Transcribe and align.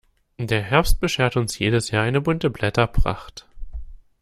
Der 0.39 0.63
Herbst 0.63 0.99
beschert 0.99 1.37
uns 1.37 1.59
jedes 1.59 1.91
Jahr 1.91 2.01
eine 2.03 2.21
bunte 2.21 2.49
Blätterpracht. 2.49 3.47